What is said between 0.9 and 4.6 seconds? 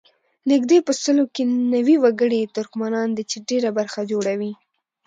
سلو کې نوي وګړي یې ترکمنان دي چې ډېره برخه جوړوي.